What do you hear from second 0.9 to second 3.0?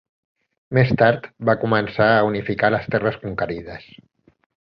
tard va començar a unificar les